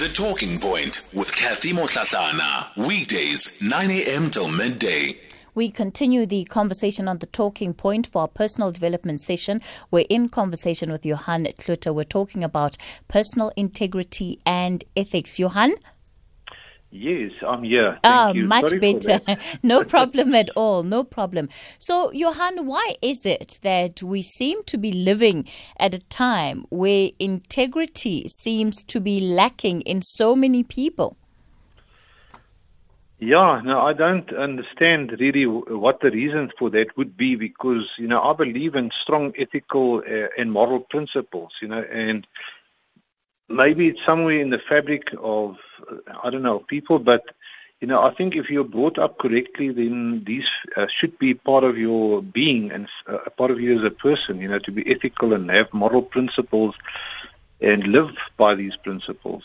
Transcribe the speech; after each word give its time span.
The 0.00 0.08
Talking 0.08 0.58
Point 0.58 1.02
with 1.12 1.30
Kathy 1.36 1.74
Motlatlana. 1.74 2.74
Weekdays, 2.74 3.60
9 3.60 3.90
a.m. 3.90 4.30
till 4.30 4.48
midday. 4.48 5.18
We 5.54 5.68
continue 5.68 6.24
the 6.24 6.44
conversation 6.44 7.06
on 7.06 7.18
the 7.18 7.26
talking 7.26 7.74
point 7.74 8.06
for 8.06 8.22
our 8.22 8.28
personal 8.28 8.70
development 8.70 9.20
session. 9.20 9.60
We're 9.90 10.06
in 10.08 10.30
conversation 10.30 10.90
with 10.90 11.04
Johann 11.04 11.44
Cloete. 11.58 11.94
We're 11.94 12.04
talking 12.04 12.42
about 12.42 12.78
personal 13.08 13.52
integrity 13.56 14.38
and 14.46 14.84
ethics. 14.96 15.38
Johann? 15.38 15.74
Yes, 16.92 17.30
I'm 17.46 17.62
here. 17.62 17.98
Thank 18.02 18.04
Ah, 18.04 18.32
you. 18.32 18.46
much 18.46 18.68
Sorry 18.68 18.80
better. 18.80 19.20
no 19.62 19.84
problem 19.84 20.34
at 20.34 20.50
all. 20.56 20.82
No 20.82 21.04
problem. 21.04 21.48
So, 21.78 22.10
Johann, 22.12 22.66
why 22.66 22.96
is 23.00 23.24
it 23.24 23.60
that 23.62 24.02
we 24.02 24.22
seem 24.22 24.64
to 24.64 24.76
be 24.76 24.90
living 24.90 25.46
at 25.78 25.94
a 25.94 26.00
time 26.00 26.64
where 26.68 27.10
integrity 27.20 28.26
seems 28.28 28.82
to 28.84 29.00
be 29.00 29.20
lacking 29.20 29.82
in 29.82 30.02
so 30.02 30.34
many 30.34 30.64
people? 30.64 31.16
Yeah, 33.20 33.60
no, 33.62 33.82
I 33.82 33.92
don't 33.92 34.32
understand 34.32 35.14
really 35.20 35.46
what 35.46 36.00
the 36.00 36.10
reason 36.10 36.50
for 36.58 36.70
that 36.70 36.96
would 36.96 37.18
be 37.18 37.36
because, 37.36 37.86
you 37.98 38.08
know, 38.08 38.20
I 38.20 38.32
believe 38.32 38.74
in 38.74 38.90
strong 38.98 39.34
ethical 39.38 39.98
uh, 39.98 40.28
and 40.38 40.50
moral 40.50 40.80
principles, 40.80 41.52
you 41.60 41.68
know, 41.68 41.82
and 41.82 42.26
maybe 43.50 43.88
it's 43.88 44.04
somewhere 44.06 44.40
in 44.40 44.48
the 44.48 44.58
fabric 44.58 45.08
of, 45.20 45.56
I 46.22 46.30
don't 46.30 46.42
know, 46.42 46.60
people, 46.60 46.98
but, 46.98 47.24
you 47.80 47.88
know, 47.88 48.02
I 48.02 48.14
think 48.14 48.36
if 48.36 48.50
you're 48.50 48.64
brought 48.64 48.98
up 48.98 49.18
correctly, 49.18 49.70
then 49.70 50.24
these 50.24 50.48
uh, 50.76 50.86
should 50.88 51.18
be 51.18 51.34
part 51.34 51.64
of 51.64 51.78
your 51.78 52.22
being 52.22 52.70
and 52.70 52.88
uh, 53.06 53.18
part 53.36 53.50
of 53.50 53.60
you 53.60 53.78
as 53.78 53.84
a 53.84 53.90
person, 53.90 54.40
you 54.40 54.48
know, 54.48 54.58
to 54.60 54.72
be 54.72 54.90
ethical 54.90 55.32
and 55.32 55.50
have 55.50 55.72
moral 55.72 56.02
principles 56.02 56.74
and 57.60 57.84
live 57.84 58.10
by 58.36 58.54
these 58.54 58.76
principles. 58.76 59.42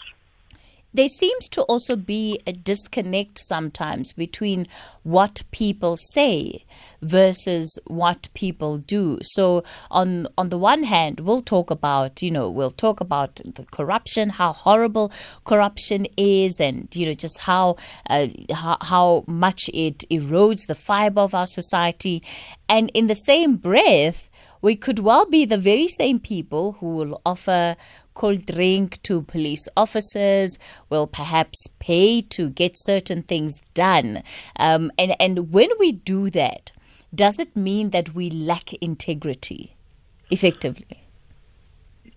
There 0.95 1.09
seems 1.09 1.49
to 1.49 1.61
also 1.63 1.97
be 1.97 2.39
a 2.47 2.53
disconnect 2.53 3.37
sometimes 3.37 4.13
between 4.13 4.65
what 5.03 5.43
people 5.51 5.97
say 5.97 6.63
versus 7.01 7.77
what 7.85 8.29
people 8.33 8.77
do. 8.77 9.19
So 9.21 9.65
on 9.91 10.27
on 10.37 10.47
the 10.49 10.57
one 10.57 10.83
hand, 10.83 11.19
we'll 11.19 11.41
talk 11.41 11.69
about, 11.69 12.21
you 12.21 12.31
know, 12.31 12.49
we'll 12.49 12.71
talk 12.71 13.01
about 13.01 13.41
the 13.43 13.65
corruption, 13.65 14.29
how 14.29 14.53
horrible 14.53 15.11
corruption 15.43 16.07
is 16.15 16.61
and 16.61 16.87
you 16.95 17.07
know 17.07 17.13
just 17.13 17.39
how 17.39 17.75
uh, 18.09 18.27
how, 18.53 18.77
how 18.79 19.25
much 19.27 19.69
it 19.73 20.05
erodes 20.09 20.67
the 20.67 20.75
fiber 20.75 21.19
of 21.19 21.35
our 21.35 21.47
society 21.47 22.23
and 22.69 22.89
in 22.93 23.07
the 23.07 23.15
same 23.15 23.57
breath 23.57 24.29
we 24.61 24.75
could 24.75 24.99
well 24.99 25.25
be 25.27 25.45
the 25.45 25.57
very 25.57 25.87
same 25.87 26.19
people 26.19 26.73
who 26.79 26.87
will 26.87 27.21
offer 27.23 27.75
cold 28.15 28.45
drink 28.45 29.01
to 29.03 29.21
police 29.21 29.67
officers, 29.77 30.57
will 30.89 31.05
perhaps 31.05 31.67
pay 31.77 32.21
to 32.21 32.49
get 32.49 32.71
certain 32.75 33.21
things 33.21 33.61
done. 33.75 34.23
Um, 34.55 34.91
and, 34.97 35.15
and 35.19 35.53
when 35.53 35.69
we 35.79 35.91
do 35.91 36.31
that, 36.31 36.71
does 37.13 37.39
it 37.39 37.55
mean 37.55 37.91
that 37.91 38.15
we 38.15 38.29
lack 38.29 38.73
integrity 38.73 39.75
effectively? 40.31 41.03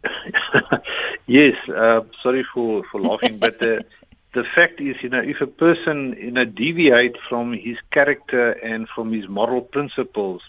yes, 1.26 1.56
uh, 1.68 2.02
sorry 2.22 2.44
for, 2.54 2.84
for 2.90 3.00
laughing, 3.00 3.38
but 3.38 3.58
the, 3.58 3.84
the 4.32 4.44
fact 4.44 4.80
is, 4.80 4.96
you 5.02 5.08
know, 5.08 5.20
if 5.20 5.40
a 5.40 5.46
person, 5.46 6.16
you 6.18 6.30
know, 6.30 6.44
deviate 6.44 7.16
from 7.28 7.52
his 7.52 7.76
character 7.90 8.52
and 8.52 8.88
from 8.88 9.12
his 9.12 9.28
moral 9.28 9.60
principles, 9.60 10.42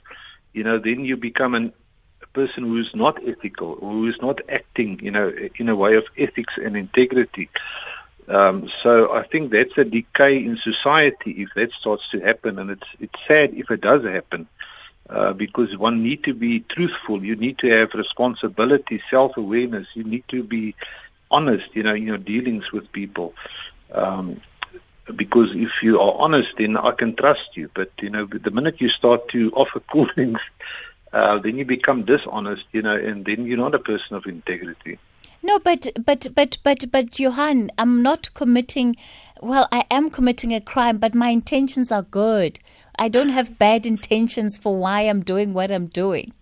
you 0.54 0.64
know, 0.64 0.80
then 0.80 1.06
you 1.06 1.18
become 1.18 1.54
an, 1.56 1.74
person 2.40 2.64
who 2.70 2.78
is 2.86 2.92
not 2.94 3.16
ethical, 3.34 3.72
who 3.76 4.08
is 4.12 4.18
not 4.28 4.38
acting, 4.60 4.92
you 5.08 5.12
know, 5.16 5.28
in 5.62 5.68
a 5.70 5.76
way 5.84 5.94
of 6.02 6.06
ethics 6.26 6.54
and 6.66 6.74
integrity. 6.86 7.50
Um, 8.38 8.70
so 8.84 8.92
I 9.22 9.24
think 9.32 9.44
that's 9.52 9.78
a 9.78 9.86
decay 9.98 10.36
in 10.48 10.56
society 10.72 11.32
if 11.44 11.50
that 11.56 11.72
starts 11.82 12.06
to 12.12 12.18
happen, 12.30 12.52
and 12.60 12.70
it's 12.76 12.90
it's 13.06 13.20
sad 13.28 13.48
if 13.62 13.68
it 13.76 13.82
does 13.92 14.04
happen. 14.18 14.42
Uh, 15.18 15.34
because 15.34 15.70
one 15.88 15.98
need 16.10 16.22
to 16.30 16.34
be 16.46 16.54
truthful. 16.76 17.18
You 17.30 17.36
need 17.46 17.58
to 17.64 17.68
have 17.78 17.90
responsibility, 18.06 19.02
self-awareness. 19.10 19.88
You 19.96 20.04
need 20.14 20.26
to 20.36 20.44
be 20.44 20.76
honest, 21.38 21.68
you 21.78 21.82
know, 21.86 21.96
in 21.96 22.06
your 22.12 22.22
dealings 22.34 22.66
with 22.72 22.86
people. 22.92 23.34
Um, 24.02 24.40
because 25.16 25.50
if 25.68 25.72
you 25.82 26.00
are 26.00 26.14
honest, 26.26 26.50
then 26.60 26.78
I 26.78 26.92
can 26.92 27.16
trust 27.16 27.50
you. 27.60 27.66
But 27.80 27.92
you 28.04 28.10
know, 28.14 28.26
the 28.48 28.52
minute 28.52 28.80
you 28.84 28.90
start 29.02 29.22
to 29.30 29.52
offer 29.62 29.80
cool 29.92 30.08
things, 30.20 30.40
uh, 31.14 31.40
then 31.40 31.58
you 31.58 31.66
become 31.66 32.04
dishonest, 32.04 32.66
you 32.72 32.82
know, 32.82 32.96
and 32.96 33.26
then 33.26 33.46
you're 33.46 33.58
not 33.58 33.76
a 33.76 33.80
person 33.80 34.16
of 34.16 34.26
integrity. 34.26 35.00
No, 35.42 35.58
but 35.60 35.88
but 36.06 36.28
but 36.36 36.58
but 36.64 36.86
but 36.92 37.18
Johann, 37.20 37.72
I'm 37.78 38.02
not 38.02 38.34
committing. 38.34 38.98
Well, 39.42 39.70
I 39.72 39.86
am 39.90 40.10
committing 40.10 40.54
a 40.54 40.60
crime, 40.60 40.98
but 40.98 41.16
my 41.16 41.30
intentions 41.30 41.92
are 41.92 42.02
good. 42.02 42.60
I 42.98 43.08
don't 43.08 43.30
have 43.30 43.58
bad 43.58 43.86
intentions 43.86 44.58
for 44.58 44.76
why 44.76 45.02
I'm 45.02 45.24
doing 45.24 45.54
what 45.54 45.72
I'm 45.72 45.88
doing. 45.88 46.34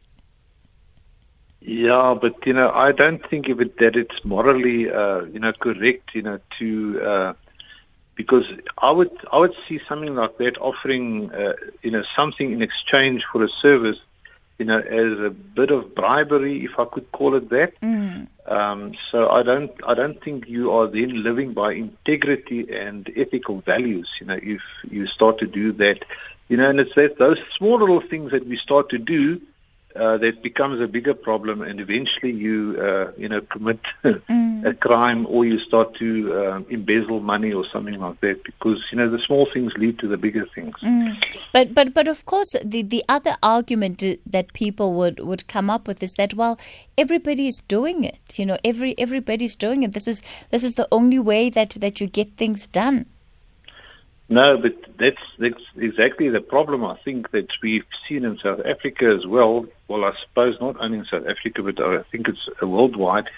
Yeah, 1.62 2.18
but 2.20 2.48
you 2.48 2.54
know, 2.54 2.72
I 2.72 2.92
don't 2.92 3.24
think 3.30 3.50
it 3.50 3.78
that 3.78 3.96
it's 3.96 4.24
morally, 4.24 4.90
uh, 4.90 5.26
you 5.26 5.40
know, 5.40 5.54
correct, 5.54 6.16
you 6.16 6.24
know, 6.24 6.40
to 6.58 7.02
uh, 7.02 7.34
because 8.16 8.46
I 8.80 8.90
would 8.90 9.12
I 9.32 9.38
would 9.38 9.54
see 9.68 9.80
something 9.88 10.16
like 10.16 10.38
that 10.40 10.58
offering, 10.60 11.32
uh, 11.34 11.54
you 11.84 11.92
know, 11.92 12.04
something 12.16 12.52
in 12.52 12.62
exchange 12.62 13.26
for 13.32 13.44
a 13.44 13.50
service, 13.50 14.00
you 14.58 14.66
know, 14.66 14.80
as 14.80 15.20
a 15.20 15.30
bit 15.30 15.72
of 15.72 15.94
bribery, 15.94 16.64
if 16.66 16.80
I 16.80 16.86
could 16.86 17.12
call 17.12 17.36
it 17.36 17.50
that. 17.50 17.80
Mm. 17.82 18.28
Um, 18.48 18.94
so 19.12 19.30
I 19.30 19.44
don't 19.44 19.72
I 19.86 19.94
don't 19.94 20.22
think 20.24 20.48
you 20.48 20.72
are 20.72 20.88
then 20.88 21.22
living 21.22 21.54
by 21.54 21.74
integrity 21.74 22.74
and 22.74 23.12
ethical 23.16 23.60
values. 23.62 24.10
You 24.20 24.28
know, 24.28 24.40
if 24.42 24.62
you 24.90 25.06
start 25.08 25.40
to 25.40 25.48
do 25.48 25.74
that, 25.74 26.04
you 26.48 26.58
know, 26.58 26.70
and 26.70 26.80
it's 26.80 26.96
that 26.96 27.18
those 27.18 27.38
small 27.58 27.78
little 27.78 28.02
things 28.02 28.32
that 28.32 28.48
we 28.48 28.58
start 28.58 28.90
to 28.90 28.98
do 28.98 29.42
uh, 29.98 30.18
that 30.18 30.42
becomes 30.42 30.82
a 30.82 30.88
bigger 30.88 31.14
problem, 31.14 31.62
and 31.62 31.80
eventually 31.80 32.32
you 32.32 32.78
uh, 32.82 33.12
you 33.18 33.28
know 33.28 33.42
commit 33.42 33.80
a 34.04 34.74
crime 34.74 35.26
or 35.28 35.46
you 35.46 35.60
start 35.60 35.96
to 35.96 36.08
um, 36.42 36.66
embezzle 36.70 37.20
money 37.20 37.52
or 37.52 37.66
something 37.72 38.00
like 38.00 38.20
that 38.22 38.44
because 38.44 38.80
you 38.92 38.98
know 38.98 39.10
the 39.10 39.20
small 39.20 39.48
things 39.54 39.74
lead 39.78 40.00
to 40.00 40.08
the 40.08 40.18
bigger 40.18 40.46
things. 40.56 40.76
But 41.54 41.74
but 41.74 41.94
but 41.94 42.08
of 42.08 42.26
course, 42.26 42.56
the 42.64 42.82
the 42.82 43.04
other 43.10 43.36
argument 43.42 44.04
uh, 44.04 44.16
that 44.26 44.54
people 44.54 44.94
would 44.94 45.20
would 45.20 45.48
come 45.48 45.70
up 45.70 45.88
with 45.88 46.02
is 46.04 46.14
that 46.14 46.34
well, 46.34 46.60
everybody 46.98 47.48
is 47.48 47.62
doing 47.68 48.04
it. 48.04 48.38
You 48.38 48.46
know, 48.46 48.58
every 48.64 48.98
everybody's 48.98 49.56
doing 49.56 49.84
it. 49.84 49.94
This 49.94 50.08
is 50.08 50.22
this 50.52 50.64
is 50.64 50.76
the 50.76 50.88
only 50.92 51.20
way 51.20 51.50
that 51.50 51.72
that 51.82 52.00
you 52.00 52.08
get 52.08 52.38
things 52.38 52.68
done. 52.68 53.06
No, 54.30 54.58
but 54.58 54.76
that's 54.98 55.22
that's 55.38 55.62
exactly 55.78 56.28
the 56.30 56.42
problem. 56.42 56.84
I 56.84 56.98
think 56.98 57.32
that 57.32 57.50
we've 57.62 57.86
seen 58.08 58.26
in 58.26 58.38
South 58.40 58.60
Africa 58.66 59.08
as 59.08 59.26
well. 59.26 59.66
Well, 59.88 60.04
I 60.04 60.14
suppose 60.22 60.60
not 60.60 60.76
only 60.82 61.00
in 61.00 61.06
South 61.06 61.28
Africa, 61.28 61.64
but 61.64 61.80
I 61.80 62.04
think 62.12 62.28
it's 62.28 62.50
uh, 62.62 62.68
worldwide. 62.68 63.30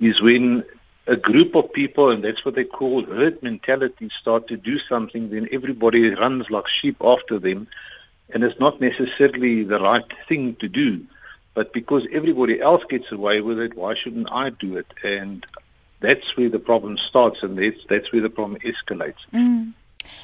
Is 0.00 0.22
when 0.22 0.64
a 1.06 1.16
group 1.16 1.54
of 1.54 1.72
people, 1.72 2.10
and 2.10 2.24
that's 2.24 2.44
what 2.44 2.54
they 2.54 2.64
call 2.64 3.04
herd 3.04 3.42
mentality, 3.42 4.10
start 4.18 4.48
to 4.48 4.56
do 4.56 4.78
something, 4.78 5.28
then 5.28 5.48
everybody 5.52 6.08
runs 6.14 6.48
like 6.48 6.68
sheep 6.68 6.96
after 7.02 7.38
them, 7.38 7.68
and 8.30 8.42
it's 8.42 8.58
not 8.58 8.80
necessarily 8.80 9.62
the 9.62 9.78
right 9.78 10.10
thing 10.26 10.56
to 10.56 10.68
do. 10.68 11.04
But 11.52 11.74
because 11.74 12.06
everybody 12.10 12.60
else 12.60 12.82
gets 12.88 13.12
away 13.12 13.42
with 13.42 13.58
it, 13.60 13.76
why 13.76 13.94
shouldn't 13.94 14.32
I 14.32 14.50
do 14.50 14.78
it? 14.78 14.86
And 15.04 15.46
that's 16.00 16.36
where 16.36 16.48
the 16.48 16.58
problem 16.58 16.96
starts, 16.98 17.42
and 17.42 17.58
that's 17.58 17.78
that's 17.88 18.10
where 18.10 18.22
the 18.22 18.30
problem 18.30 18.60
escalates. 18.62 19.22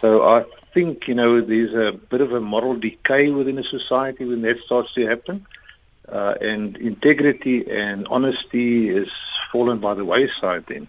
So 0.00 0.22
I 0.22 0.44
think 0.72 1.08
you 1.08 1.14
know 1.14 1.40
there's 1.40 1.74
a 1.74 1.92
bit 1.92 2.20
of 2.20 2.32
a 2.32 2.40
moral 2.40 2.76
decay 2.76 3.30
within 3.30 3.58
a 3.58 3.64
society 3.64 4.24
when 4.24 4.42
that 4.42 4.58
starts 4.64 4.92
to 4.94 5.06
happen, 5.06 5.46
uh, 6.08 6.34
and 6.40 6.76
integrity 6.76 7.70
and 7.70 8.06
honesty 8.08 8.88
is 8.88 9.08
fallen 9.52 9.78
by 9.78 9.94
the 9.94 10.04
wayside. 10.04 10.64
Then 10.68 10.88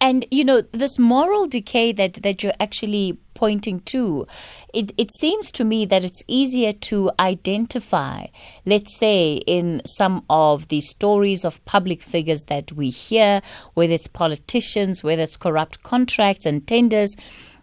And 0.00 0.26
you 0.30 0.44
know, 0.44 0.60
this 0.60 0.98
moral 0.98 1.46
decay 1.46 1.92
that, 1.92 2.14
that 2.22 2.42
you're 2.42 2.52
actually 2.60 3.18
pointing 3.34 3.80
to, 3.80 4.26
it, 4.72 4.92
it 4.96 5.10
seems 5.12 5.52
to 5.52 5.64
me 5.64 5.84
that 5.86 6.04
it's 6.04 6.22
easier 6.26 6.72
to 6.72 7.10
identify, 7.20 8.26
let's 8.64 8.98
say, 8.98 9.42
in 9.46 9.82
some 9.84 10.24
of 10.30 10.68
the 10.68 10.80
stories 10.80 11.44
of 11.44 11.62
public 11.66 12.00
figures 12.00 12.44
that 12.44 12.72
we 12.72 12.88
hear, 12.90 13.42
whether 13.74 13.92
it's 13.92 14.06
politicians, 14.06 15.04
whether 15.04 15.22
it's 15.22 15.36
corrupt 15.36 15.82
contracts 15.82 16.46
and 16.46 16.66
tenders. 16.66 17.16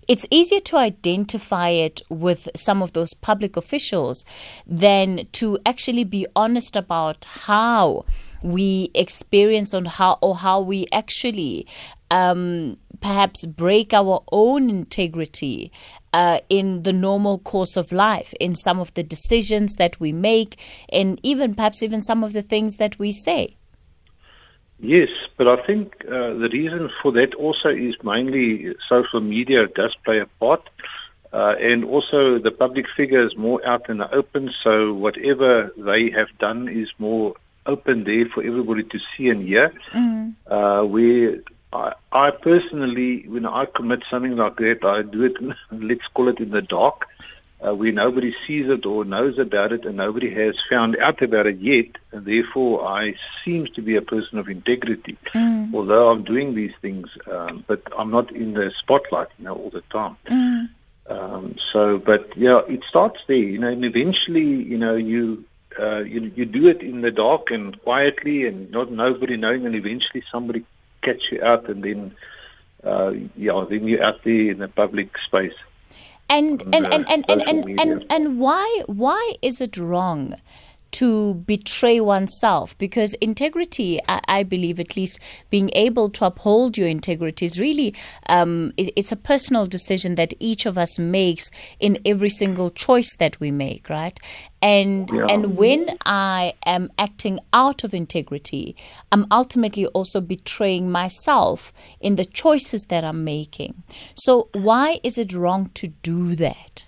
It's 0.08 0.26
easier 0.30 0.60
to 0.62 0.78
identify 0.78 1.70
it 1.70 2.02
with 2.10 2.50
some 2.56 2.82
of 2.82 2.94
those 2.94 3.14
public 3.14 3.56
officials 3.56 4.26
than 4.68 5.28
to 5.34 5.58
actually 5.66 6.04
be 6.04 6.28
honest 6.36 6.76
about 6.76 7.26
how 7.26 8.06
we 8.42 8.92
experience 8.94 9.74
on 9.74 9.86
how 9.86 10.18
or 10.22 10.36
how 10.36 10.60
we 10.60 10.86
actually 10.92 11.66
um, 12.12 12.78
perhaps 13.00 13.46
break 13.46 13.94
our 13.94 14.24
own 14.32 14.70
integrity 14.70 15.72
uh, 16.14 16.40
in 16.50 16.84
the 16.84 16.94
normal 16.94 17.40
course 17.40 17.76
of 17.76 17.92
life, 17.92 18.34
in 18.40 18.56
some 18.56 18.80
of 18.80 18.94
the 18.94 19.04
decisions 19.04 19.76
that 19.76 20.00
we 20.00 20.12
make, 20.12 20.60
and 20.90 21.20
even 21.24 21.56
perhaps 21.56 21.82
even 21.82 22.02
some 22.02 22.24
of 22.24 22.34
the 22.34 22.42
things 22.42 22.78
that 22.78 23.00
we 23.00 23.12
say. 23.12 23.58
Yes, 24.84 25.08
but 25.38 25.48
I 25.48 25.66
think 25.66 26.04
uh, 26.10 26.34
the 26.34 26.50
reason 26.52 26.92
for 27.02 27.14
that 27.14 27.34
also 27.36 27.70
is 27.70 27.96
mainly 28.04 28.76
social 28.90 29.22
media 29.22 29.66
does 29.66 29.96
play 30.04 30.20
a 30.20 30.26
part. 30.26 30.70
Uh, 31.32 31.56
and 31.58 31.86
also 31.86 32.38
the 32.38 32.52
public 32.52 32.88
figure 32.90 33.26
is 33.26 33.38
more 33.38 33.66
out 33.66 33.90
in 33.90 34.00
the 34.00 34.14
open, 34.14 34.54
so 34.62 34.94
whatever 34.94 35.72
they 35.78 36.10
have 36.10 36.28
done 36.38 36.68
is 36.68 36.90
more 37.00 37.34
open 37.66 38.04
there 38.04 38.26
for 38.26 38.44
everybody 38.44 38.84
to 38.84 39.00
see 39.16 39.30
and 39.30 39.48
hear. 39.48 39.74
Mm. 39.94 40.36
Uh, 40.48 40.84
where 40.84 41.38
I, 41.72 41.94
I 42.12 42.32
personally, 42.32 43.26
when 43.30 43.46
I 43.46 43.66
commit 43.66 44.04
something 44.12 44.36
like 44.36 44.58
that, 44.58 44.84
I 44.84 45.02
do 45.04 45.24
it, 45.24 45.38
let's 45.72 46.06
call 46.14 46.28
it 46.28 46.40
in 46.40 46.50
the 46.50 46.62
dark, 46.62 47.08
uh, 47.66 47.74
where 47.74 47.92
nobody 47.92 48.36
sees 48.46 48.70
it 48.70 48.86
or 48.86 49.06
knows 49.06 49.38
about 49.40 49.72
it 49.72 49.86
and 49.86 49.98
nobody 49.98 50.30
has 50.30 50.56
found 50.70 50.98
out 50.98 51.22
about 51.22 51.48
it 51.48 51.60
yet. 51.60 51.88
And 52.12 52.26
therefore, 52.26 52.86
I 52.86 53.16
seem 53.44 53.68
to 53.68 53.82
be 53.82 53.96
a 53.96 54.02
person 54.02 54.38
of 54.38 54.50
integrity, 54.50 55.18
mm. 55.34 55.74
although 55.74 56.10
I'm 56.10 56.24
doing 56.24 56.56
these 56.56 56.74
things, 56.82 57.08
um, 57.32 57.64
but 57.68 57.82
I'm 57.98 58.12
not 58.12 58.32
in 58.32 58.54
the 58.54 58.72
spotlight, 58.80 59.30
you 59.38 59.46
know, 59.46 59.56
all 59.56 59.70
the 59.70 59.84
time. 59.92 60.18
Mm. 60.28 60.70
Um, 61.08 61.56
so, 61.72 61.98
but 61.98 62.36
yeah, 62.38 62.62
it 62.68 62.84
starts 62.88 63.20
there, 63.28 63.38
you 63.38 63.60
know, 63.60 63.70
and 63.70 63.86
eventually, 63.86 64.44
you 64.44 64.78
know, 64.78 64.96
you 64.96 65.46
uh, 65.80 66.00
you 66.00 66.32
you 66.36 66.46
do 66.46 66.68
it 66.68 66.82
in 66.82 67.02
the 67.02 67.12
dark 67.12 67.50
and 67.50 67.82
quietly, 67.82 68.46
and 68.46 68.70
not 68.72 68.92
nobody 68.92 69.36
knowing, 69.36 69.66
and 69.66 69.76
eventually 69.76 70.24
somebody 70.32 70.64
catch 71.02 71.32
you 71.32 71.44
out, 71.44 71.68
and 71.68 71.84
then 71.84 72.16
uh, 72.84 73.14
yeah, 73.36 73.66
then 73.70 73.88
you're 73.88 74.04
out 74.04 74.24
there 74.24 74.52
in 74.52 74.60
the 74.60 74.68
public 74.68 75.18
space. 75.26 75.56
And 76.34 76.62
and, 76.74 76.86
and, 76.94 77.06
and, 77.10 77.26
and, 77.30 77.42
and, 77.48 77.80
and, 77.80 78.06
and 78.10 78.40
why 78.40 78.84
why 78.88 79.36
is 79.42 79.62
it 79.62 79.78
wrong 79.78 80.36
to 80.94 81.34
betray 81.34 82.00
oneself 82.00 82.78
because 82.78 83.16
integrity, 83.16 84.00
I, 84.08 84.22
I, 84.28 84.44
believe, 84.44 84.80
at 84.80 84.96
least 84.96 85.20
being 85.50 85.72
able 85.74 86.10
to 86.12 86.26
uphold 86.26 86.78
your 86.78 86.88
integrity 86.88 87.46
is 87.46 87.60
really 87.60 87.96
um, 88.30 88.74
it, 88.78 88.94
it's 88.96 89.12
a 89.12 89.16
personal 89.16 89.66
decision 89.66 90.16
that 90.16 90.34
each 90.40 90.66
of 90.66 90.78
us 90.78 91.00
makes 91.00 91.50
in 91.80 91.98
every 92.06 92.30
single 92.30 92.70
choice 92.70 93.16
that 93.18 93.40
we 93.40 93.50
make, 93.50 93.90
right? 93.90 94.20
And 94.64 95.10
yeah. 95.14 95.28
and 95.30 95.58
when 95.58 95.98
I 96.06 96.54
am 96.66 96.90
acting 96.98 97.42
out 97.52 97.84
of 97.84 97.94
integrity, 97.94 98.78
I'm 99.12 99.28
ultimately 99.30 99.88
also 99.88 100.22
betraying 100.22 100.90
myself 100.90 101.74
in 102.00 102.16
the 102.16 102.24
choices 102.24 102.86
that 102.86 103.04
I'm 103.04 103.26
making. 103.26 103.84
So 104.16 104.48
why 104.54 105.02
is 105.04 105.18
it 105.18 105.34
wrong 105.34 105.70
to 105.74 105.90
do 105.90 106.36
that? 106.36 106.86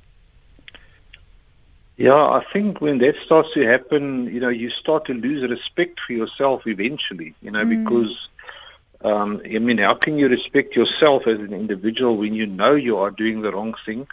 Yeah, 1.98 2.16
I 2.16 2.46
think 2.54 2.80
when 2.80 3.00
that 3.00 3.16
starts 3.26 3.50
to 3.56 3.66
happen, 3.66 4.34
you 4.34 4.40
know, 4.40 4.50
you 4.50 4.70
start 4.70 5.06
to 5.06 5.14
lose 5.14 5.50
respect 5.50 6.00
for 6.06 6.14
yourself 6.14 6.66
eventually, 6.68 7.34
you 7.42 7.52
know, 7.52 7.66
mm. 7.66 7.84
because, 7.84 8.30
um, 9.02 9.42
I 9.46 9.60
mean, 9.60 9.80
how 9.80 9.96
can 9.96 10.18
you 10.18 10.30
respect 10.30 10.78
yourself 10.78 11.28
as 11.28 11.40
an 11.40 11.54
individual 11.54 12.16
when 12.16 12.34
you 12.34 12.46
know 12.46 12.74
you 12.74 12.98
are 12.98 13.12
doing 13.12 13.42
the 13.42 13.52
wrong 13.52 13.76
thing, 13.86 14.08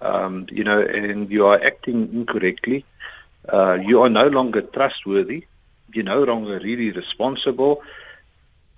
um, 0.00 0.46
you 0.50 0.64
know, 0.64 0.80
and 0.80 1.30
you 1.30 1.46
are 1.46 1.62
acting 1.62 2.10
incorrectly? 2.12 2.86
Uh, 3.48 3.74
you 3.74 4.02
are 4.02 4.08
no 4.08 4.28
longer 4.28 4.62
trustworthy. 4.62 5.46
You're 5.92 6.04
no 6.04 6.22
longer 6.22 6.58
really 6.58 6.90
responsible. 6.90 7.82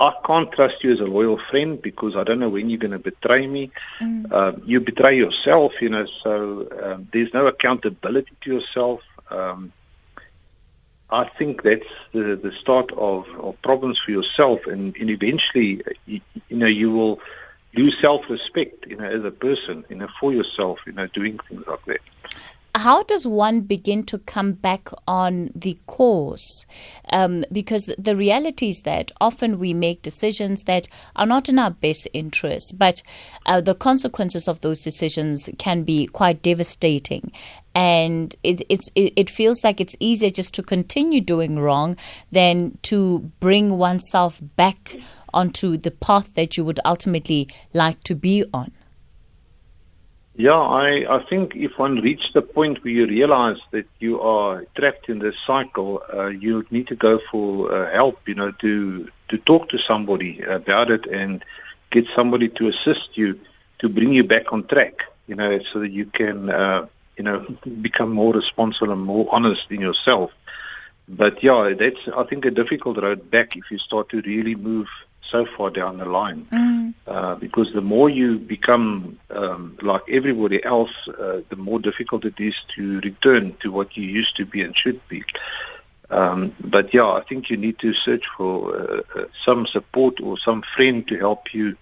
I 0.01 0.13
can't 0.27 0.51
trust 0.51 0.83
you 0.83 0.93
as 0.93 1.01
a 1.01 1.05
loyal 1.05 1.39
friend 1.51 1.81
because 1.81 2.17
I 2.17 2.25
don't 2.25 2.41
know 2.41 2.49
when 2.49 2.69
you're 2.69 2.81
going 2.81 2.91
to 2.91 2.99
betray 2.99 3.47
me. 3.47 3.71
Mm. 4.01 4.33
Uh, 4.33 4.53
you 4.65 4.81
betray 4.81 5.17
yourself, 5.17 5.73
you 5.81 5.89
know, 5.89 6.07
so 6.23 6.69
um, 6.83 7.09
there's 7.13 7.33
no 7.33 7.47
accountability 7.47 8.33
to 8.41 8.55
yourself. 8.55 9.03
Um, 9.31 9.73
I 11.11 11.29
think 11.29 11.63
that's 11.63 11.87
the, 12.13 12.35
the 12.35 12.53
start 12.61 12.91
of, 12.93 13.29
of 13.39 13.61
problems 13.63 14.01
for 14.01 14.11
yourself, 14.11 14.67
and, 14.67 14.97
and 14.97 15.11
eventually, 15.11 15.81
you, 16.07 16.21
you 16.49 16.57
know, 16.57 16.67
you 16.67 16.91
will 16.91 17.21
lose 17.77 17.97
self-respect, 18.01 18.87
you 18.89 18.97
know, 18.97 19.05
as 19.05 19.25
a 19.25 19.31
person, 19.31 19.85
you 19.89 19.97
know, 19.97 20.09
for 20.19 20.33
yourself, 20.33 20.81
you 20.87 20.93
know, 20.93 21.07
doing 21.09 21.39
things 21.49 21.65
like 21.69 21.85
that 21.85 22.01
how 22.75 23.05
does 23.05 23.27
one 23.27 23.61
begin 23.61 24.03
to 24.05 24.19
come 24.19 24.53
back 24.53 24.89
on 25.07 25.51
the 25.55 25.79
course? 25.87 26.67
Um, 27.11 27.45
because 27.53 27.89
the 27.97 28.17
reality 28.17 28.71
is 28.71 28.81
that 28.81 29.13
often 29.21 29.59
we 29.59 29.73
make 29.73 30.03
decisions 30.03 30.65
that 30.65 30.89
are 31.15 31.27
not 31.27 31.49
in 31.49 31.59
our 31.59 31.71
best 31.71 32.09
interest, 32.13 32.77
but 32.77 33.03
uh, 33.47 33.61
the 33.61 33.75
consequences 33.75 34.49
of 34.49 34.61
those 34.61 34.83
decisions 34.83 35.49
can 35.59 35.85
be 35.85 36.07
quite 36.07 36.43
devastating. 36.43 37.31
And 37.77 38.35
it, 38.43 38.63
it's, 38.69 38.91
it, 38.95 39.13
it 39.17 39.31
feels 39.31 39.63
like 39.63 39.81
it's 39.81 39.97
easier 40.01 40.31
just 40.31 40.55
to 40.55 40.63
continue 40.63 41.21
doing 41.21 41.59
wrong 41.59 41.97
than 42.33 42.79
to 42.83 43.31
bring 43.41 43.79
oneself 43.79 44.41
back 44.57 44.97
onto 45.33 45.77
the 45.77 45.91
path 45.91 46.35
that 46.35 46.57
you 46.57 46.65
would 46.65 46.81
ultimately 46.85 47.49
like 47.73 48.03
to 48.05 48.15
be 48.15 48.45
on. 48.53 48.73
Yeah, 50.37 50.59
I, 50.59 51.07
I 51.17 51.23
think 51.29 51.55
if 51.55 51.79
one 51.79 52.01
reaches 52.01 52.33
the 52.35 52.43
point 52.43 52.83
where 52.83 52.93
you 52.93 53.07
realize 53.07 53.59
that 53.71 53.87
you 54.01 54.21
are 54.21 54.65
trapped 54.77 55.09
in 55.09 55.21
this 55.21 55.37
cycle, 55.47 56.03
uh, 56.13 56.27
you 56.27 56.65
need 56.71 56.89
to 56.89 56.97
go 56.97 57.21
for 57.31 57.73
uh, 57.73 57.93
help, 57.93 58.19
you 58.27 58.35
know, 58.35 58.51
to, 58.61 59.09
to 59.29 59.39
talk 59.39 59.69
to 59.71 59.79
somebody 59.79 60.41
about 60.41 60.91
it 60.91 61.07
and 61.07 61.45
get 61.93 62.07
somebody 62.17 62.49
to 62.49 62.69
assist 62.69 63.17
you 63.17 63.39
to 63.79 63.89
bring 63.89 64.13
you 64.13 64.25
back 64.25 64.53
on 64.53 64.67
track, 64.67 65.03
you 65.29 65.37
know, 65.37 65.61
so 65.73 65.79
that 65.81 65.91
you 65.91 66.07
can, 66.07 66.51
uh, 66.51 66.87
you 67.17 67.23
know, 67.25 67.47
become 67.81 68.11
more 68.11 68.33
responsible 68.33 68.93
and 68.93 69.03
more 69.03 69.29
honest 69.31 69.67
in 69.71 69.81
yourself. 69.81 70.33
But 71.09 71.43
yeah, 71.45 71.75
that's, 71.79 72.09
I 72.17 72.25
think, 72.25 72.45
a 72.45 72.51
difficult 72.51 73.01
road 73.01 73.31
back 73.31 73.57
if 73.57 73.71
you 73.71 73.79
start 73.79 74.09
to 74.11 74.21
really 74.23 74.57
move 74.57 74.89
so 75.31 75.47
far 75.57 75.71
down 75.71 75.99
the 75.99 76.05
line. 76.05 76.47
Mm. 76.53 76.95
Uh, 77.07 77.35
because 77.35 77.73
the 77.73 77.81
more 77.81 78.09
you 78.09 78.39
become 78.39 79.19
um, 79.31 79.77
like 79.83 80.03
everybody 80.09 80.65
else, 80.65 80.93
uh, 81.09 81.41
the 81.49 81.57
more 81.57 81.79
difficult 81.79 82.25
it 82.25 82.39
is 82.39 82.55
to 82.77 83.01
return 83.01 83.55
to 83.61 83.71
what 83.71 83.97
you 83.97 84.05
used 84.05 84.37
to 84.37 84.47
be 84.47 84.63
and 84.63 84.77
should 84.77 85.01
be. 85.09 85.25
Um, 86.11 86.55
but 86.61 86.95
yeah, 86.95 87.07
I 87.07 87.23
think 87.23 87.51
you 87.51 87.57
need 87.57 87.79
to 87.81 87.95
search 87.95 88.25
for 88.37 88.77
uh, 88.77 89.03
uh 89.17 89.25
some 89.45 89.67
support 89.67 90.21
or 90.21 90.39
some 90.39 90.63
friend 90.75 91.07
to 91.09 91.19
help 91.19 91.53
you. 91.53 91.77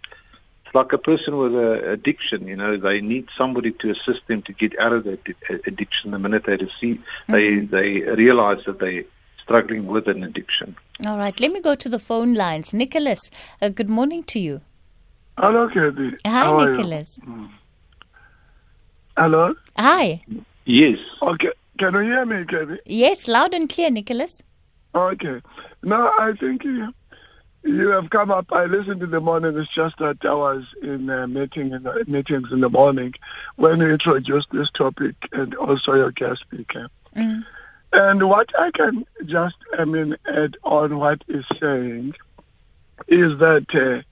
It's 0.64 0.74
like 0.74 0.92
a 0.92 0.98
person 0.98 1.36
with 1.36 1.54
an 1.54 1.84
addiction, 1.88 2.46
you 2.46 2.56
know, 2.56 2.76
they 2.76 3.00
need 3.00 3.28
somebody 3.36 3.72
to 3.72 3.90
assist 3.90 4.26
them 4.28 4.42
to 4.42 4.52
get 4.52 4.78
out 4.78 4.92
of 4.92 5.04
that 5.04 5.20
addiction 5.66 6.12
the 6.12 6.18
minute 6.18 6.44
they 6.46 6.56
see, 6.80 6.94
mm-hmm. 7.28 7.32
they, 7.32 7.58
they 7.60 8.00
realize 8.12 8.64
that 8.64 8.78
they're 8.78 9.04
struggling 9.42 9.86
with 9.86 10.08
an 10.08 10.22
addiction. 10.22 10.76
All 11.04 11.18
right, 11.18 11.38
let 11.40 11.50
me 11.50 11.60
go 11.60 11.74
to 11.74 11.88
the 11.88 11.98
phone 11.98 12.34
lines. 12.34 12.72
Nicholas, 12.72 13.28
uh, 13.60 13.70
good 13.70 13.90
morning 13.90 14.22
to 14.24 14.38
you. 14.38 14.60
Hello, 15.36 15.68
Kathy. 15.68 16.10
Hi, 16.24 16.44
How 16.44 16.64
Nicholas. 16.64 17.18
Mm. 17.26 17.50
Hello? 19.16 19.54
Hi. 19.76 20.22
Yes. 20.64 20.98
Okay. 21.20 21.50
Can 21.78 21.94
you 21.94 22.00
hear 22.02 22.24
me, 22.24 22.44
Kathy? 22.44 22.78
Yes, 22.86 23.26
loud 23.26 23.52
and 23.52 23.68
clear, 23.68 23.90
Nicholas. 23.90 24.44
Okay. 24.94 25.40
Now, 25.82 26.12
I 26.20 26.34
think 26.38 26.62
you, 26.62 26.94
you 27.64 27.88
have 27.88 28.10
come 28.10 28.30
up. 28.30 28.52
I 28.52 28.66
listened 28.66 29.02
in 29.02 29.10
the 29.10 29.20
morning. 29.20 29.58
It's 29.58 29.74
just 29.74 29.98
that 29.98 30.18
I 30.24 30.34
was 30.34 30.64
in 30.82 31.10
a 31.10 31.26
meeting 31.26 31.72
in 31.72 31.82
the, 31.82 32.04
meetings 32.06 32.52
in 32.52 32.60
the 32.60 32.70
morning 32.70 33.14
when 33.56 33.80
you 33.80 33.88
introduced 33.88 34.52
this 34.52 34.70
topic 34.70 35.16
and 35.32 35.56
also 35.56 35.94
your 35.94 36.12
guest 36.12 36.42
speaker. 36.42 36.86
Mm. 37.16 37.44
And 37.92 38.28
what 38.28 38.48
I 38.58 38.70
can 38.70 39.04
just, 39.26 39.56
I 39.78 39.84
mean, 39.84 40.16
add 40.26 40.56
on 40.64 40.98
what 40.98 41.22
is 41.28 41.44
saying 41.60 42.14
is 43.06 43.38
that 43.38 44.04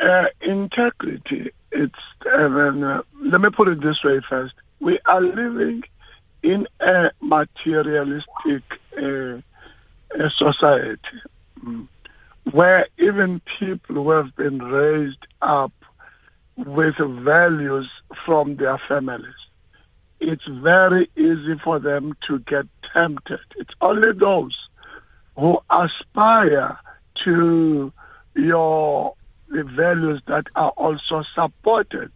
uh, 0.00 0.04
uh, 0.04 0.28
integrity, 0.40 1.50
it's, 1.70 1.98
I 2.32 2.48
mean, 2.48 2.82
uh, 2.82 3.02
let 3.20 3.40
me 3.40 3.50
put 3.50 3.68
it 3.68 3.80
this 3.80 4.02
way 4.02 4.20
first. 4.28 4.54
We 4.80 4.98
are 5.06 5.20
living 5.20 5.84
in 6.42 6.66
a 6.80 7.12
materialistic 7.20 8.62
uh, 8.96 9.38
society 10.30 10.98
mm, 11.64 11.86
where 12.50 12.88
even 12.98 13.40
people 13.60 13.96
who 13.96 14.10
have 14.10 14.34
been 14.34 14.58
raised 14.58 15.26
up 15.42 15.72
with 16.56 16.96
values 16.96 17.88
from 18.24 18.56
their 18.56 18.78
families 18.88 19.34
it's 20.20 20.46
very 20.46 21.08
easy 21.16 21.56
for 21.62 21.78
them 21.78 22.16
to 22.26 22.38
get 22.40 22.66
tempted. 22.98 23.40
It's 23.56 23.74
only 23.80 24.12
those 24.12 24.58
who 25.36 25.60
aspire 25.70 26.78
to 27.24 27.92
your 28.34 29.14
the 29.48 29.64
values 29.64 30.20
that 30.26 30.46
are 30.56 30.70
also 30.70 31.24
supported 31.34 32.12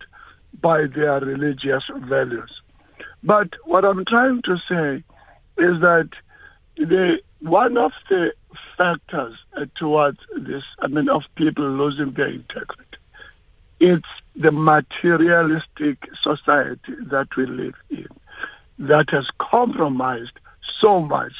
by 0.60 0.86
their 0.86 1.18
religious 1.20 1.84
values. 1.96 2.60
But 3.22 3.48
what 3.64 3.84
I'm 3.84 4.04
trying 4.04 4.42
to 4.42 4.58
say 4.68 5.02
is 5.56 5.80
that 5.80 6.10
the 6.76 7.20
one 7.40 7.78
of 7.78 7.92
the 8.10 8.34
factors 8.76 9.36
towards 9.76 10.18
this, 10.36 10.64
I 10.80 10.88
mean, 10.88 11.08
of 11.08 11.22
people 11.36 11.64
losing 11.64 12.12
their 12.12 12.28
integrity, 12.28 12.98
it's 13.80 14.14
the 14.36 14.52
materialistic 14.52 16.08
society 16.22 16.94
that 17.06 17.34
we 17.36 17.46
live 17.46 17.74
in 17.90 18.08
that 18.78 19.10
has 19.10 19.26
compromised 19.38 20.38
so 20.82 21.00
much 21.00 21.32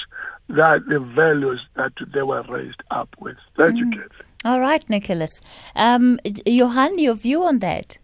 that 0.49 0.87
the 0.87 1.01
values 1.01 1.61
that 1.75 1.93
they 2.15 2.23
were 2.23 2.43
raised 2.49 2.83
up 2.91 3.15
with. 3.19 3.37
Thank 3.57 3.79
you, 3.79 3.91
Kathy. 3.91 4.25
All 4.45 4.61
right, 4.61 4.89
Nicholas. 4.89 5.41
Um, 5.77 6.19
Johann, 6.47 6.99
your 6.99 7.15
view 7.15 7.45
on 7.45 7.61
that? 7.61 7.99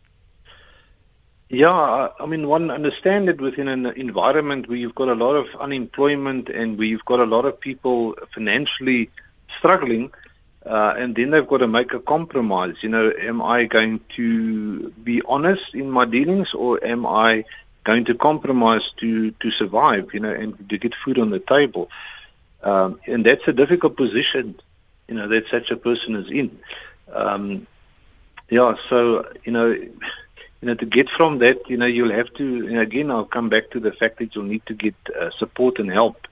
Yeah, 1.50 2.08
I 2.20 2.26
mean, 2.26 2.46
one 2.46 2.70
understand 2.70 3.28
that 3.28 3.40
within 3.40 3.68
an 3.68 3.86
environment 3.86 4.68
where 4.68 4.76
you've 4.76 4.94
got 4.94 5.08
a 5.08 5.14
lot 5.14 5.34
of 5.34 5.46
unemployment 5.58 6.50
and 6.50 6.76
where 6.76 6.86
you've 6.86 7.06
got 7.06 7.20
a 7.20 7.24
lot 7.24 7.46
of 7.46 7.58
people 7.58 8.14
financially 8.34 9.10
struggling, 9.58 10.12
uh, 10.66 10.94
and 10.98 11.16
then 11.16 11.30
they've 11.30 11.48
got 11.48 11.58
to 11.58 11.66
make 11.66 11.94
a 11.94 12.00
compromise. 12.00 12.74
You 12.82 12.90
know, 12.90 13.12
am 13.18 13.40
I 13.40 13.64
going 13.64 14.00
to 14.16 14.90
be 15.02 15.22
honest 15.26 15.74
in 15.74 15.90
my 15.90 16.04
dealings, 16.04 16.52
or 16.52 16.84
am 16.84 17.06
I 17.06 17.44
going 17.88 18.04
to 18.10 18.14
compromise 18.28 18.86
to 19.00 19.10
to 19.42 19.48
survive? 19.60 20.04
You 20.14 20.20
know, 20.24 20.34
and 20.42 20.50
to 20.70 20.76
get 20.84 20.92
food 21.02 21.18
on 21.24 21.30
the 21.36 21.42
table. 21.56 21.84
Um, 22.70 22.90
and 23.12 23.20
that's 23.26 23.46
a 23.46 23.52
difficult 23.62 23.96
position, 23.96 24.44
you 25.08 25.14
know, 25.16 25.26
that 25.28 25.44
such 25.48 25.70
a 25.70 25.76
person 25.76 26.16
is 26.22 26.28
in. 26.40 26.48
Um, 27.22 27.66
yeah, 28.56 28.74
so 28.88 28.98
you 29.44 29.52
know 29.56 29.68
you 30.60 30.66
know, 30.68 30.74
to 30.74 30.86
get 30.86 31.08
from 31.16 31.38
that, 31.38 31.58
you 31.70 31.76
know, 31.76 31.86
you'll 31.86 32.18
have 32.20 32.32
to, 32.34 32.78
again, 32.80 33.12
I'll 33.12 33.24
come 33.36 33.48
back 33.48 33.70
to 33.70 33.80
the 33.80 33.92
fact 33.92 34.18
that 34.18 34.34
you'll 34.34 34.52
need 34.54 34.66
to 34.66 34.74
get 34.74 34.96
uh, 35.18 35.30
support 35.38 35.78
and 35.78 35.90
help 35.90 36.26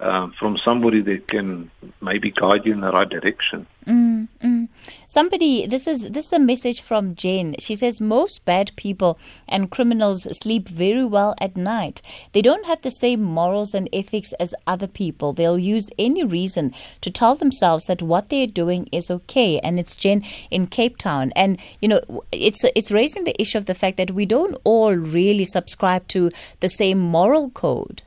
um, 0.00 0.32
from 0.38 0.58
somebody 0.58 1.00
that 1.02 1.28
can 1.28 1.70
maybe 2.00 2.30
guide 2.30 2.64
you 2.64 2.72
in 2.72 2.80
the 2.80 2.92
right 2.92 3.08
direction. 3.08 3.66
Mm, 3.86 4.28
mm. 4.42 4.68
Somebody, 5.06 5.66
this 5.66 5.86
is 5.86 6.10
this 6.10 6.26
is 6.26 6.32
a 6.34 6.38
message 6.38 6.82
from 6.82 7.14
Jen. 7.14 7.56
She 7.58 7.74
says 7.74 8.00
most 8.00 8.44
bad 8.44 8.76
people 8.76 9.18
and 9.48 9.70
criminals 9.70 10.28
sleep 10.38 10.68
very 10.68 11.04
well 11.04 11.34
at 11.40 11.56
night. 11.56 12.02
They 12.32 12.42
don't 12.42 12.66
have 12.66 12.82
the 12.82 12.90
same 12.90 13.22
morals 13.22 13.74
and 13.74 13.88
ethics 13.92 14.34
as 14.34 14.54
other 14.66 14.86
people. 14.86 15.32
They'll 15.32 15.58
use 15.58 15.88
any 15.98 16.22
reason 16.22 16.74
to 17.00 17.10
tell 17.10 17.34
themselves 17.34 17.86
that 17.86 18.02
what 18.02 18.28
they're 18.28 18.46
doing 18.46 18.88
is 18.92 19.10
okay. 19.10 19.58
And 19.60 19.78
it's 19.78 19.96
Jen 19.96 20.22
in 20.50 20.66
Cape 20.66 20.98
Town, 20.98 21.32
and 21.34 21.58
you 21.80 21.88
know, 21.88 22.24
it's 22.30 22.62
it's 22.76 22.92
raising 22.92 23.24
the 23.24 23.40
issue 23.40 23.58
of 23.58 23.64
the 23.64 23.74
fact 23.74 23.96
that 23.96 24.10
we 24.10 24.26
don't 24.26 24.56
all 24.64 24.94
really 24.94 25.46
subscribe 25.46 26.06
to 26.08 26.30
the 26.60 26.68
same 26.68 26.98
moral 26.98 27.48
code. 27.50 28.02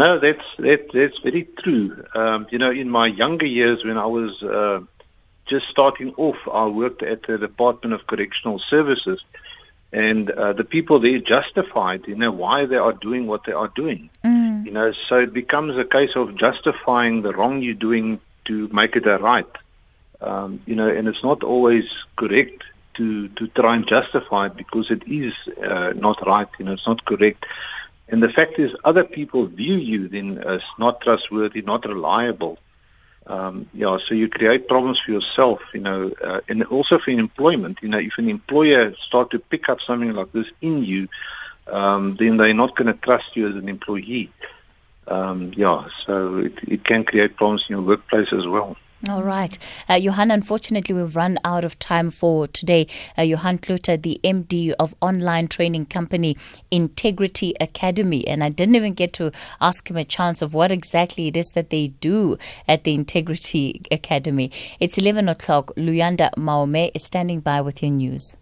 No, 0.00 0.18
that's 0.18 0.48
that, 0.58 0.90
that's 0.94 1.18
very 1.18 1.46
true. 1.62 2.02
Um, 2.14 2.46
you 2.50 2.56
know, 2.56 2.70
in 2.70 2.88
my 2.88 3.06
younger 3.06 3.44
years, 3.44 3.84
when 3.84 3.98
I 3.98 4.06
was 4.06 4.42
uh, 4.42 4.80
just 5.44 5.68
starting 5.68 6.14
off, 6.16 6.38
I 6.50 6.64
worked 6.68 7.02
at 7.02 7.24
the 7.26 7.36
Department 7.36 7.92
of 7.92 8.06
Correctional 8.06 8.58
Services, 8.58 9.20
and 9.92 10.30
uh, 10.30 10.54
the 10.54 10.64
people 10.64 11.00
there 11.00 11.18
justified, 11.18 12.08
you 12.08 12.14
know, 12.14 12.32
why 12.32 12.64
they 12.64 12.78
are 12.78 12.94
doing 12.94 13.26
what 13.26 13.44
they 13.44 13.52
are 13.52 13.70
doing. 13.82 14.08
Mm. 14.24 14.64
You 14.64 14.72
know, 14.72 14.94
so 15.06 15.18
it 15.18 15.34
becomes 15.34 15.76
a 15.76 15.84
case 15.84 16.16
of 16.16 16.34
justifying 16.34 17.20
the 17.20 17.34
wrong 17.34 17.60
you're 17.60 17.74
doing 17.74 18.20
to 18.46 18.68
make 18.68 18.96
it 18.96 19.06
a 19.06 19.18
right. 19.18 19.54
Um, 20.22 20.62
you 20.64 20.76
know, 20.76 20.88
and 20.88 21.08
it's 21.08 21.22
not 21.22 21.42
always 21.42 21.84
correct 22.16 22.64
to 22.94 23.28
to 23.28 23.48
try 23.48 23.76
and 23.76 23.86
justify 23.86 24.46
it 24.46 24.56
because 24.56 24.90
it 24.90 25.02
is 25.06 25.34
uh, 25.62 25.92
not 25.94 26.26
right. 26.26 26.48
You 26.58 26.64
know, 26.64 26.72
it's 26.72 26.86
not 26.86 27.04
correct. 27.04 27.44
And 28.10 28.22
the 28.22 28.28
fact 28.28 28.58
is, 28.58 28.72
other 28.84 29.04
people 29.04 29.46
view 29.46 29.76
you 29.76 30.08
then 30.08 30.38
as 30.38 30.60
not 30.78 31.00
trustworthy, 31.00 31.62
not 31.62 31.86
reliable. 31.86 32.58
Um, 33.26 33.68
yeah, 33.72 33.98
so 34.06 34.14
you 34.14 34.28
create 34.28 34.66
problems 34.66 34.98
for 34.98 35.12
yourself, 35.12 35.60
you 35.72 35.80
know, 35.80 36.12
uh, 36.24 36.40
and 36.48 36.64
also 36.64 36.98
for 36.98 37.10
employment. 37.10 37.78
You 37.82 37.88
know, 37.88 37.98
if 37.98 38.14
an 38.18 38.28
employer 38.28 38.94
start 39.06 39.30
to 39.30 39.38
pick 39.38 39.68
up 39.68 39.78
something 39.86 40.12
like 40.12 40.32
this 40.32 40.46
in 40.60 40.82
you, 40.82 41.08
um, 41.68 42.16
then 42.18 42.36
they're 42.36 42.54
not 42.54 42.74
going 42.76 42.92
to 42.92 43.00
trust 43.00 43.36
you 43.36 43.48
as 43.48 43.54
an 43.54 43.68
employee. 43.68 44.32
Um, 45.06 45.52
yeah, 45.56 45.86
so 46.04 46.38
it, 46.38 46.54
it 46.66 46.84
can 46.84 47.04
create 47.04 47.36
problems 47.36 47.64
in 47.68 47.76
your 47.76 47.82
workplace 47.82 48.32
as 48.32 48.46
well. 48.46 48.76
All 49.08 49.22
right. 49.22 49.56
Uh, 49.88 49.94
Johann, 49.94 50.30
unfortunately, 50.30 50.94
we've 50.94 51.16
run 51.16 51.38
out 51.42 51.64
of 51.64 51.78
time 51.78 52.10
for 52.10 52.46
today. 52.46 52.86
Uh, 53.16 53.22
Johann 53.22 53.56
Cloete, 53.56 54.02
the 54.02 54.20
MD 54.22 54.72
of 54.78 54.94
online 55.00 55.48
training 55.48 55.86
company 55.86 56.36
Integrity 56.70 57.54
Academy. 57.62 58.28
And 58.28 58.44
I 58.44 58.50
didn't 58.50 58.74
even 58.74 58.92
get 58.92 59.14
to 59.14 59.32
ask 59.58 59.88
him 59.88 59.96
a 59.96 60.04
chance 60.04 60.42
of 60.42 60.52
what 60.52 60.70
exactly 60.70 61.28
it 61.28 61.36
is 61.38 61.48
that 61.52 61.70
they 61.70 61.88
do 61.88 62.36
at 62.68 62.84
the 62.84 62.92
Integrity 62.92 63.80
Academy. 63.90 64.50
It's 64.80 64.98
11 64.98 65.30
o'clock. 65.30 65.72
Luyanda 65.78 66.30
Maome 66.36 66.90
is 66.94 67.06
standing 67.06 67.40
by 67.40 67.62
with 67.62 67.82
your 67.82 67.92
news. 67.92 68.36